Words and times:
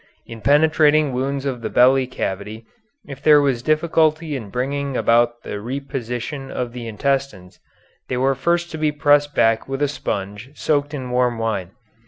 In 0.25 0.41
penetrating 0.41 1.13
wounds 1.13 1.45
of 1.45 1.61
the 1.61 1.69
belly 1.69 2.07
cavity, 2.07 2.65
if 3.07 3.21
there 3.21 3.39
was 3.39 3.61
difficulty 3.61 4.35
in 4.35 4.49
bringing 4.49 4.97
about 4.97 5.43
the 5.43 5.59
reposition 5.61 6.49
of 6.49 6.73
the 6.73 6.87
intestines, 6.87 7.59
they 8.09 8.17
were 8.17 8.33
first 8.33 8.71
to 8.71 8.79
be 8.79 8.91
pressed 8.91 9.35
back 9.35 9.67
with 9.69 9.83
a 9.83 9.87
sponge 9.87 10.49
soaked 10.57 10.95
in 10.95 11.11
warm 11.11 11.37
wine. 11.37 11.69